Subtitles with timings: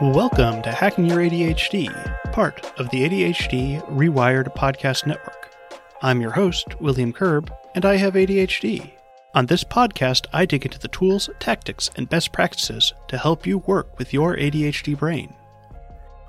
[0.00, 1.90] Welcome to Hacking Your ADHD,
[2.30, 5.52] part of the ADHD Rewired Podcast Network.
[6.02, 8.92] I'm your host, William Curb, and I have ADHD.
[9.34, 13.58] On this podcast, I dig into the tools, tactics, and best practices to help you
[13.58, 15.34] work with your ADHD brain.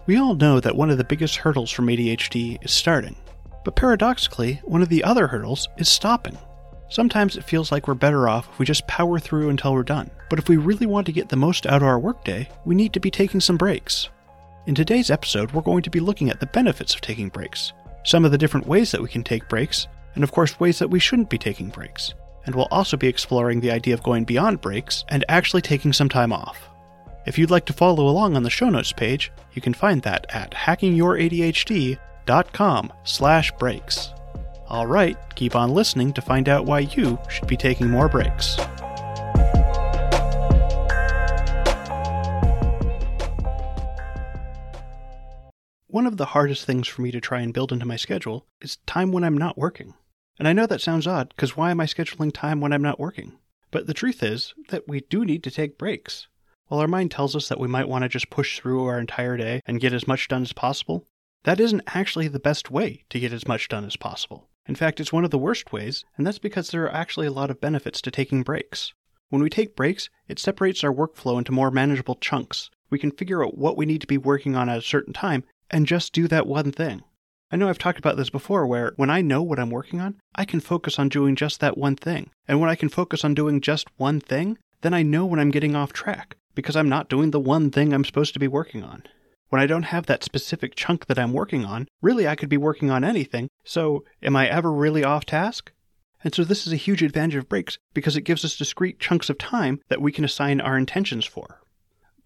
[0.08, 3.18] We all know that one of the biggest hurdles from ADHD is starting,
[3.64, 6.40] but paradoxically, one of the other hurdles is stopping.
[6.90, 10.10] Sometimes it feels like we're better off if we just power through until we're done.
[10.28, 12.94] But if we really want to get the most out of our workday, we need
[12.94, 14.10] to be taking some breaks.
[14.66, 18.26] In today's episode, we're going to be looking at the benefits of taking breaks, some
[18.26, 21.00] of the different ways that we can take breaks, and of course, ways that we
[21.00, 22.16] shouldn't be taking breaks.
[22.46, 26.10] And we'll also be exploring the idea of going beyond breaks and actually taking some
[26.10, 26.70] time off.
[27.28, 30.26] If you'd like to follow along on the show notes page, you can find that
[30.30, 34.10] at hackingyouradhd.com slash breaks.
[34.70, 38.56] All right, keep on listening to find out why you should be taking more breaks.
[45.88, 48.78] One of the hardest things for me to try and build into my schedule is
[48.86, 49.96] time when I'm not working.
[50.38, 53.00] And I know that sounds odd, because why am I scheduling time when I'm not
[53.00, 53.40] working?
[53.72, 56.28] But the truth is that we do need to take breaks.
[56.68, 59.36] While our mind tells us that we might want to just push through our entire
[59.36, 61.08] day and get as much done as possible,
[61.44, 64.49] that isn't actually the best way to get as much done as possible.
[64.70, 67.32] In fact, it's one of the worst ways, and that's because there are actually a
[67.32, 68.94] lot of benefits to taking breaks.
[69.30, 72.70] When we take breaks, it separates our workflow into more manageable chunks.
[72.92, 75.44] We can figure out what we need to be working on at a certain time
[75.72, 77.02] and just do that one thing.
[77.50, 80.20] I know I've talked about this before where when I know what I'm working on,
[80.36, 82.30] I can focus on doing just that one thing.
[82.48, 85.50] And when I can focus on doing just one thing, then I know when I'm
[85.50, 88.84] getting off track because I'm not doing the one thing I'm supposed to be working
[88.84, 89.02] on.
[89.50, 92.58] When I don't have that specific chunk that I'm working on, really I could be
[92.58, 95.72] working on anything, so am I ever really off task?
[96.24, 99.28] And so this is a huge advantage of breaks because it gives us discrete chunks
[99.28, 101.62] of time that we can assign our intentions for.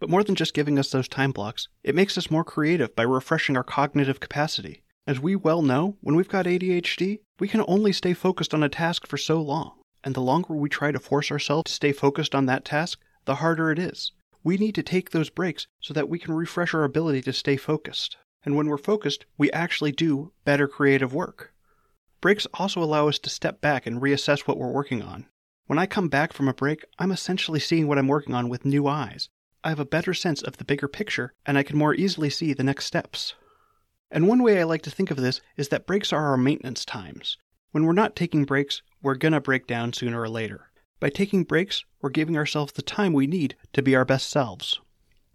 [0.02, 3.04] But more than just giving us those time blocks, it makes us more creative by
[3.04, 4.84] refreshing our cognitive capacity.
[5.08, 8.70] As we well know, when we've got ADHD, we can only stay focused on a
[8.70, 9.72] task for so long.
[10.04, 13.36] And the longer we try to force ourselves to stay focused on that task, the
[13.36, 14.12] harder it is
[14.44, 17.56] we need to take those breaks so that we can refresh our ability to stay
[17.58, 18.18] focused.
[18.46, 21.54] And when we're focused, we actually do better creative work.
[22.20, 25.28] Breaks also allow us to step back and reassess what we're working on.
[25.68, 28.66] When I come back from a break, I'm essentially seeing what I'm working on with
[28.66, 29.30] new eyes.
[29.64, 32.54] I have a better sense of the bigger picture, and I can more easily see
[32.54, 33.34] the next steps.
[34.12, 36.84] And one way I like to think of this is that breaks are our maintenance
[36.84, 37.38] times.
[37.72, 40.70] When we're not taking breaks, we're gonna break down sooner or later.
[41.04, 44.80] By taking breaks, we're giving ourselves the time we need to be our best selves.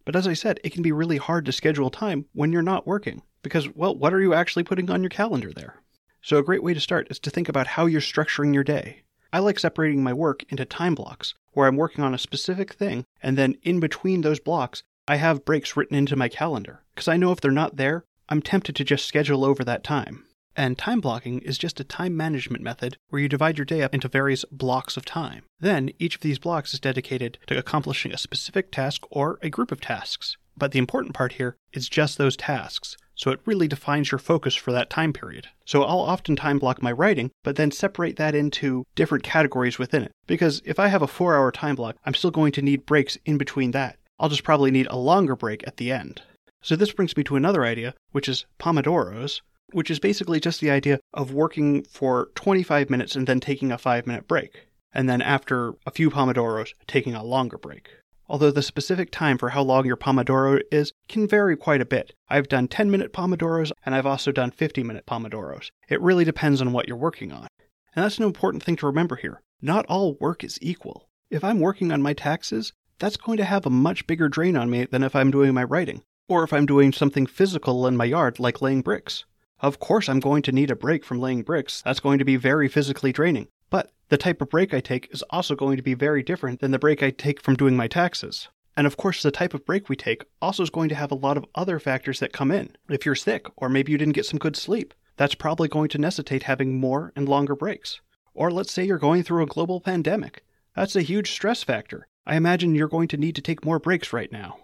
[0.06, 2.86] But as I said, it can be really hard to schedule time when you're not
[2.86, 5.82] working, because, well, what are you actually putting on your calendar there?
[6.22, 9.02] So, a great way to start is to think about how you're structuring your day.
[9.30, 13.04] I like separating my work into time blocks, where I'm working on a specific thing,
[13.22, 17.18] and then in between those blocks, I have breaks written into my calendar, because I
[17.18, 20.24] know if they're not there, I'm tempted to just schedule over that time.
[20.58, 23.94] And time blocking is just a time management method where you divide your day up
[23.94, 25.44] into various blocks of time.
[25.60, 29.70] Then each of these blocks is dedicated to accomplishing a specific task or a group
[29.70, 30.36] of tasks.
[30.56, 34.56] But the important part here is just those tasks, so it really defines your focus
[34.56, 35.46] for that time period.
[35.64, 40.02] So I'll often time block my writing, but then separate that into different categories within
[40.02, 40.10] it.
[40.26, 43.16] Because if I have a four hour time block, I'm still going to need breaks
[43.24, 43.96] in between that.
[44.18, 46.22] I'll just probably need a longer break at the end.
[46.62, 49.40] So this brings me to another idea, which is Pomodoros,
[49.72, 53.78] which is basically just the idea of working for 25 minutes and then taking a
[53.78, 57.88] 5 minute break, and then after a few Pomodoros, taking a longer break.
[58.30, 62.12] Although the specific time for how long your Pomodoro is can vary quite a bit.
[62.28, 65.70] I've done 10 minute Pomodoros and I've also done 50 minute Pomodoros.
[65.88, 67.48] It really depends on what you're working on.
[67.96, 69.40] And that's an important thing to remember here.
[69.62, 71.08] Not all work is equal.
[71.30, 74.68] If I'm working on my taxes, that's going to have a much bigger drain on
[74.70, 78.04] me than if I'm doing my writing, or if I'm doing something physical in my
[78.04, 79.24] yard like laying bricks.
[79.60, 81.82] Of course, I'm going to need a break from laying bricks.
[81.82, 83.48] That's going to be very physically draining.
[83.70, 86.70] But the type of break I take is also going to be very different than
[86.70, 88.48] the break I take from doing my taxes.
[88.76, 91.16] And of course, the type of break we take also is going to have a
[91.16, 92.76] lot of other factors that come in.
[92.88, 95.98] If you're sick, or maybe you didn't get some good sleep, that's probably going to
[95.98, 98.00] necessitate having more and longer breaks.
[98.34, 100.44] Or let's say you're going through a global pandemic.
[100.76, 102.06] That's a huge stress factor.
[102.24, 104.58] I imagine you're going to need to take more breaks right now.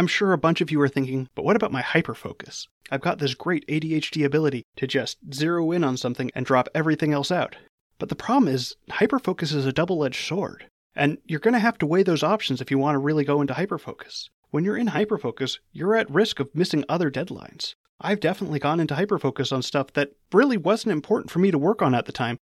[0.00, 2.66] I'm sure a bunch of you are thinking, but what about my hyperfocus?
[2.90, 7.12] I've got this great ADHD ability to just zero in on something and drop everything
[7.12, 7.56] else out.
[7.98, 10.64] But the problem is, hyperfocus is a double edged sword.
[10.96, 13.42] And you're going to have to weigh those options if you want to really go
[13.42, 14.30] into hyperfocus.
[14.48, 17.74] When you're in hyperfocus, you're at risk of missing other deadlines.
[18.00, 21.82] I've definitely gone into hyperfocus on stuff that really wasn't important for me to work
[21.82, 22.38] on at the time.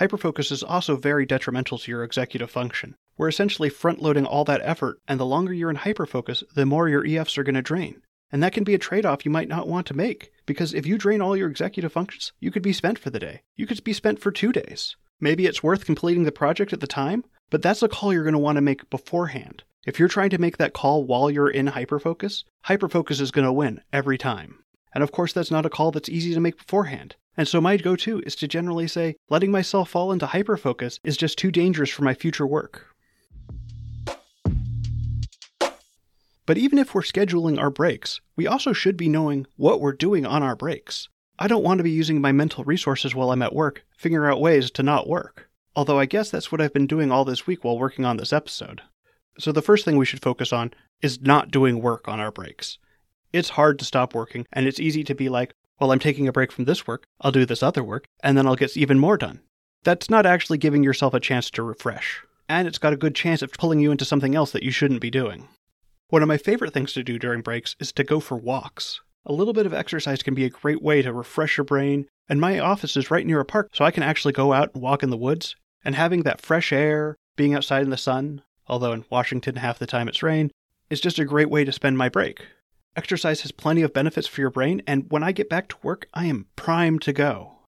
[0.00, 2.94] Hyperfocus is also very detrimental to your executive function.
[3.16, 6.88] We're essentially front loading all that effort, and the longer you're in hyperfocus, the more
[6.88, 8.02] your EFs are going to drain.
[8.32, 10.86] And that can be a trade off you might not want to make, because if
[10.86, 13.42] you drain all your executive functions, you could be spent for the day.
[13.54, 14.96] You could be spent for two days.
[15.20, 18.32] Maybe it's worth completing the project at the time, but that's a call you're going
[18.32, 19.62] to want to make beforehand.
[19.86, 23.52] If you're trying to make that call while you're in hyperfocus, hyperfocus is going to
[23.52, 24.64] win every time.
[24.92, 27.14] And of course, that's not a call that's easy to make beforehand.
[27.36, 31.16] And so my go to is to generally say, letting myself fall into hyperfocus is
[31.16, 32.95] just too dangerous for my future work.
[36.46, 40.24] But even if we're scheduling our breaks, we also should be knowing what we're doing
[40.24, 41.08] on our breaks.
[41.38, 44.40] I don't want to be using my mental resources while I'm at work, figuring out
[44.40, 45.50] ways to not work.
[45.74, 48.32] Although I guess that's what I've been doing all this week while working on this
[48.32, 48.80] episode.
[49.38, 50.72] So the first thing we should focus on
[51.02, 52.78] is not doing work on our breaks.
[53.32, 56.32] It's hard to stop working, and it's easy to be like, well, I'm taking a
[56.32, 59.18] break from this work, I'll do this other work, and then I'll get even more
[59.18, 59.40] done.
[59.84, 62.22] That's not actually giving yourself a chance to refresh.
[62.48, 65.00] And it's got a good chance of pulling you into something else that you shouldn't
[65.00, 65.48] be doing.
[66.08, 69.00] One of my favorite things to do during breaks is to go for walks.
[69.24, 72.40] A little bit of exercise can be a great way to refresh your brain, and
[72.40, 75.02] my office is right near a park, so I can actually go out and walk
[75.02, 75.56] in the woods.
[75.84, 79.86] And having that fresh air, being outside in the sun, although in Washington half the
[79.86, 80.52] time it's rain,
[80.90, 82.40] is just a great way to spend my break.
[82.94, 86.06] Exercise has plenty of benefits for your brain, and when I get back to work,
[86.14, 87.58] I am primed to go.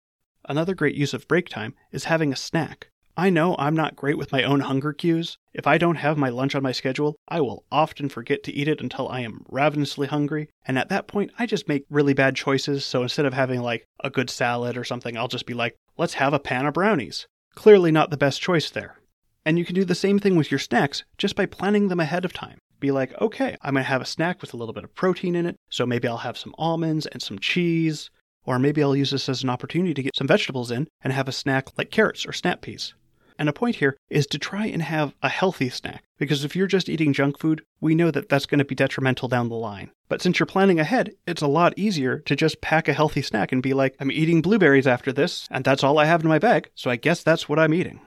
[0.49, 2.91] Another great use of break time is having a snack.
[3.19, 5.39] I know I'm not great with my own hunger cues.
[5.53, 8.69] If I don't have my lunch on my schedule, I will often forget to eat
[8.69, 12.37] it until I am ravenously hungry, and at that point, I just make really bad
[12.37, 12.85] choices.
[12.85, 16.15] So instead of having like a good salad or something, I'll just be like, let's
[16.15, 17.27] have a pan of brownies.
[17.57, 19.01] Clearly not the best choice there.
[19.45, 22.25] And you can do the same thing with your snacks just by planning them ahead
[22.25, 22.59] of time.
[22.79, 25.35] Be like, okay, I'm going to have a snack with a little bit of protein
[25.35, 28.11] in it, so maybe I'll have some almonds and some cheese.
[28.45, 31.27] Or maybe I'll use this as an opportunity to get some vegetables in and have
[31.27, 32.95] a snack like carrots or snap peas.
[33.39, 36.67] And a point here is to try and have a healthy snack, because if you're
[36.67, 39.93] just eating junk food, we know that that's going to be detrimental down the line.
[40.09, 43.53] But since you're planning ahead, it's a lot easier to just pack a healthy snack
[43.53, 46.41] and be like, I'm eating blueberries after this, and that's all I have in my
[46.41, 48.01] bag, so I guess that's what I'm eating.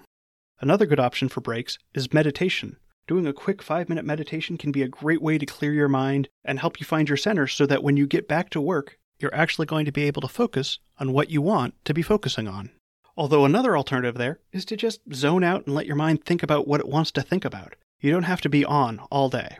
[0.60, 2.76] Another good option for breaks is meditation.
[3.08, 6.30] Doing a quick five minute meditation can be a great way to clear your mind
[6.44, 9.34] and help you find your center so that when you get back to work, you're
[9.34, 12.72] actually going to be able to focus on what you want to be focusing on.
[13.18, 16.68] Although another alternative there is to just zone out and let your mind think about
[16.68, 17.76] what it wants to think about.
[18.00, 19.58] You don't have to be on all day.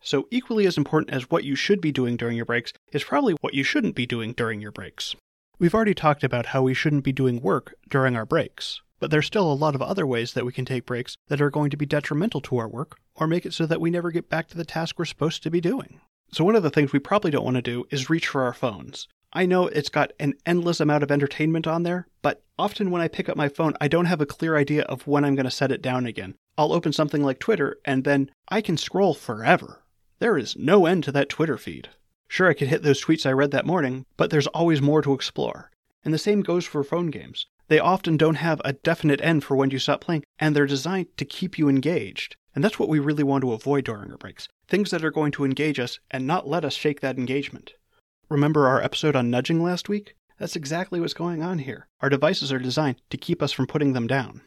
[0.00, 3.34] So, equally as important as what you should be doing during your breaks is probably
[3.40, 5.16] what you shouldn't be doing during your breaks.
[5.58, 9.26] We've already talked about how we shouldn't be doing work during our breaks, but there's
[9.26, 11.76] still a lot of other ways that we can take breaks that are going to
[11.76, 14.56] be detrimental to our work or make it so that we never get back to
[14.56, 16.00] the task we're supposed to be doing.
[16.32, 18.52] So, one of the things we probably don't want to do is reach for our
[18.52, 19.08] phones.
[19.38, 23.06] I know it's got an endless amount of entertainment on there, but often when I
[23.06, 25.50] pick up my phone, I don't have a clear idea of when I'm going to
[25.52, 26.34] set it down again.
[26.56, 29.84] I'll open something like Twitter, and then I can scroll forever.
[30.18, 31.88] There is no end to that Twitter feed.
[32.26, 35.14] Sure, I could hit those tweets I read that morning, but there's always more to
[35.14, 35.70] explore.
[36.04, 37.46] And the same goes for phone games.
[37.68, 41.16] They often don't have a definite end for when you stop playing, and they're designed
[41.16, 42.34] to keep you engaged.
[42.56, 45.30] And that's what we really want to avoid during our breaks things that are going
[45.30, 47.74] to engage us and not let us shake that engagement.
[48.30, 50.14] Remember our episode on nudging last week?
[50.38, 51.88] That's exactly what's going on here.
[52.02, 54.42] Our devices are designed to keep us from putting them down.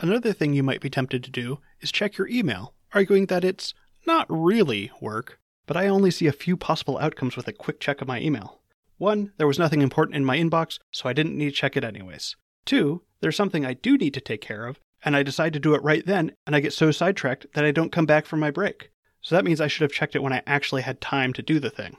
[0.00, 3.74] Another thing you might be tempted to do is check your email, arguing that it's
[4.08, 8.00] not really work, but I only see a few possible outcomes with a quick check
[8.00, 8.60] of my email.
[8.98, 11.84] One, there was nothing important in my inbox, so I didn't need to check it
[11.84, 12.34] anyways.
[12.64, 15.74] Two, there's something I do need to take care of, and I decide to do
[15.74, 18.50] it right then, and I get so sidetracked that I don't come back from my
[18.50, 18.90] break.
[19.20, 21.60] So that means I should have checked it when I actually had time to do
[21.60, 21.96] the thing.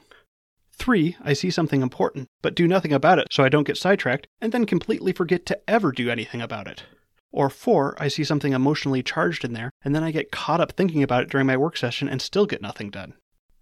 [0.75, 4.27] Three, I see something important, but do nothing about it so I don't get sidetracked,
[4.41, 6.83] and then completely forget to ever do anything about it.
[7.31, 10.73] Or four, I see something emotionally charged in there, and then I get caught up
[10.73, 13.13] thinking about it during my work session and still get nothing done.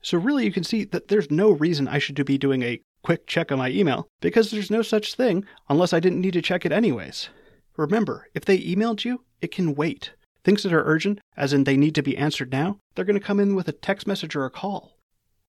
[0.01, 3.27] So, really, you can see that there's no reason I should be doing a quick
[3.27, 6.65] check on my email because there's no such thing unless I didn't need to check
[6.65, 7.29] it anyways.
[7.77, 10.11] Remember, if they emailed you, it can wait.
[10.43, 13.25] Things that are urgent, as in they need to be answered now, they're going to
[13.25, 14.90] come in with a text message or a call.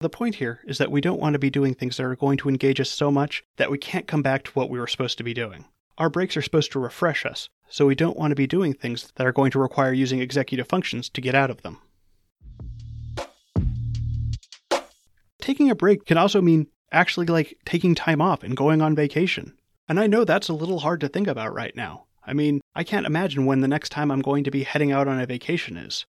[0.00, 2.36] The point here is that we don't want to be doing things that are going
[2.38, 5.16] to engage us so much that we can't come back to what we were supposed
[5.18, 5.64] to be doing.
[5.96, 9.10] Our breaks are supposed to refresh us, so we don't want to be doing things
[9.16, 11.78] that are going to require using executive functions to get out of them.
[15.40, 19.54] Taking a break can also mean actually like taking time off and going on vacation.
[19.88, 22.04] And I know that's a little hard to think about right now.
[22.26, 25.08] I mean, I can't imagine when the next time I'm going to be heading out
[25.08, 26.04] on a vacation is.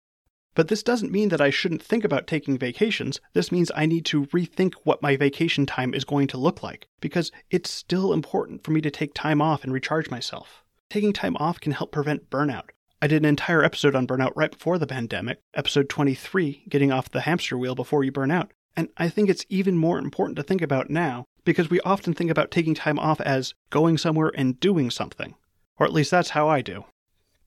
[0.55, 3.19] But this doesn't mean that I shouldn't think about taking vacations.
[3.33, 6.87] This means I need to rethink what my vacation time is going to look like,
[7.01, 10.63] because it's still important for me to take time off and recharge myself.
[10.89, 12.69] Taking time off can help prevent burnout.
[13.01, 17.11] I did an entire episode on burnout right before the pandemic, episode 23, Getting Off
[17.11, 18.51] the Hamster Wheel Before You Burn Out.
[18.77, 22.31] And I think it's even more important to think about now because we often think
[22.31, 25.35] about taking time off as going somewhere and doing something.
[25.77, 26.85] Or at least that's how I do.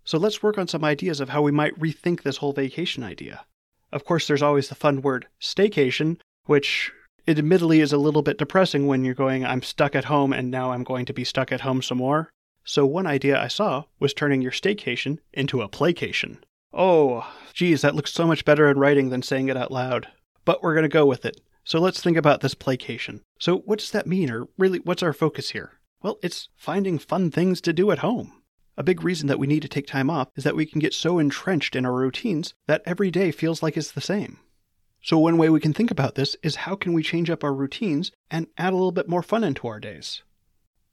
[0.08, 3.44] So let's work on some ideas of how we might rethink this whole vacation idea.
[3.92, 6.90] Of course, there's always the fun word staycation, which
[7.26, 10.72] admittedly is a little bit depressing when you're going, I'm stuck at home and now
[10.72, 12.30] I'm going to be stuck at home some more.
[12.64, 16.38] So, one idea I saw was turning your staycation into a playcation.
[16.72, 20.08] Oh, geez, that looks so much better in writing than saying it out loud.
[20.46, 21.38] But we're going to go with it.
[21.64, 23.20] So, let's think about this playcation.
[23.38, 25.72] So, what does that mean, or really, what's our focus here?
[26.02, 28.32] Well, it's finding fun things to do at home.
[28.78, 30.94] A big reason that we need to take time off is that we can get
[30.94, 34.38] so entrenched in our routines that every day feels like it's the same.
[35.02, 37.52] So, one way we can think about this is how can we change up our
[37.52, 40.22] routines and add a little bit more fun into our days?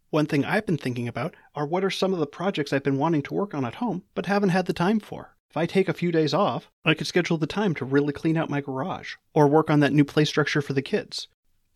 [0.10, 2.98] One thing I've been thinking about are what are some of the projects I've been
[2.98, 5.36] wanting to work on at home but haven't had the time for.
[5.52, 8.36] If I take a few days off, I could schedule the time to really clean
[8.36, 11.28] out my garage or work on that new play structure for the kids.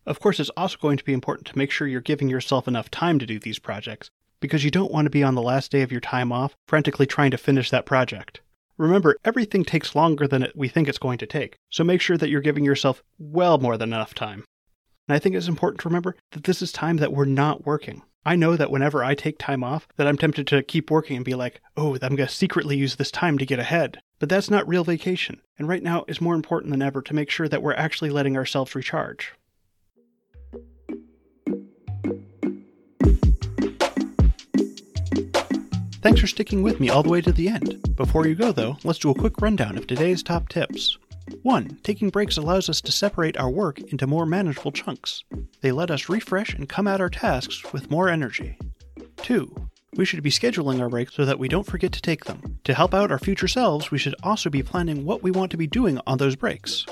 [0.06, 2.90] Of course, it's also going to be important to make sure you're giving yourself enough
[2.90, 5.82] time to do these projects because you don't want to be on the last day
[5.82, 8.40] of your time off frantically trying to finish that project.
[8.76, 12.30] Remember, everything takes longer than we think it's going to take, so make sure that
[12.30, 14.44] you're giving yourself well more than enough time.
[15.06, 18.02] And I think it's important to remember that this is time that we're not working.
[18.24, 21.24] I know that whenever I take time off, that I'm tempted to keep working and
[21.24, 24.00] be like, oh, I'm going to secretly use this time to get ahead.
[24.18, 25.40] But that's not real vacation.
[25.58, 28.36] And right now, is more important than ever to make sure that we're actually letting
[28.36, 29.32] ourselves recharge.
[36.02, 37.94] Thanks for sticking with me all the way to the end.
[37.94, 40.96] Before you go, though, let's do a quick rundown of today's top tips.
[41.42, 41.78] 1.
[41.82, 45.24] Taking breaks allows us to separate our work into more manageable chunks.
[45.60, 48.56] They let us refresh and come at our tasks with more energy.
[49.18, 49.54] 2.
[49.96, 52.58] We should be scheduling our breaks so that we don't forget to take them.
[52.64, 55.58] To help out our future selves, we should also be planning what we want to
[55.58, 56.86] be doing on those breaks.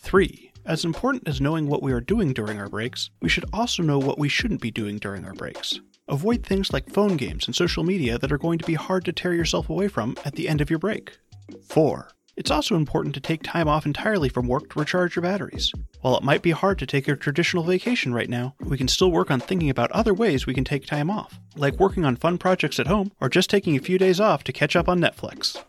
[0.00, 0.52] 3.
[0.66, 3.98] As important as knowing what we are doing during our breaks, we should also know
[3.98, 5.80] what we shouldn't be doing during our breaks.
[6.12, 9.14] Avoid things like phone games and social media that are going to be hard to
[9.14, 11.16] tear yourself away from at the end of your break.
[11.66, 12.10] 4.
[12.36, 15.72] It's also important to take time off entirely from work to recharge your batteries.
[16.02, 19.10] While it might be hard to take a traditional vacation right now, we can still
[19.10, 22.36] work on thinking about other ways we can take time off, like working on fun
[22.36, 25.62] projects at home or just taking a few days off to catch up on Netflix.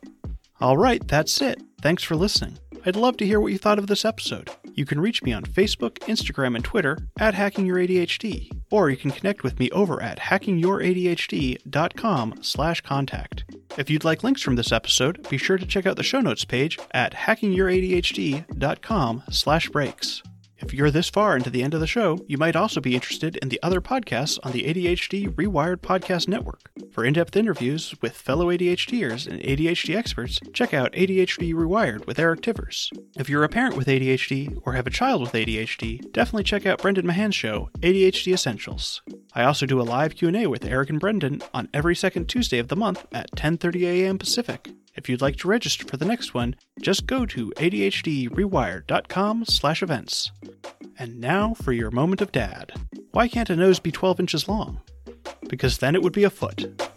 [0.62, 1.62] Alright, that's it.
[1.82, 2.60] Thanks for listening.
[2.86, 4.50] I'd love to hear what you thought of this episode.
[4.76, 9.44] You can reach me on Facebook, Instagram, and Twitter at HackingYourADHD, or you can connect
[9.44, 13.46] with me over at hackingYourADHD.com slash contact.
[13.78, 16.46] If you'd like links from this episode, be sure to check out the show notes
[16.46, 20.24] page at hackingYourADHD.com slash breaks.
[20.66, 23.36] If you're this far into the end of the show, you might also be interested
[23.36, 26.72] in the other podcasts on the ADHD Rewired Podcast Network.
[26.92, 32.18] For in depth interviews with fellow ADHDers and ADHD experts, check out ADHD Rewired with
[32.18, 32.90] Eric Tivers.
[33.18, 36.82] If you're a parent with ADHD or have a child with ADHD, definitely check out
[36.82, 39.02] Brendan Mahan's show, ADHD Essentials.
[39.34, 42.70] I also do a live Q&A with Eric and Brendan on every second Tuesday of
[42.70, 44.18] the month at 10:30 a.m.
[44.18, 44.70] Pacific.
[44.96, 50.32] If you'd like to register for the next one, just go to adhdrewired.com/events.
[51.00, 52.72] And now for your moment of dad.
[53.12, 54.82] Why can't a nose be 12 inches long?
[55.50, 56.93] Because then it would be a foot.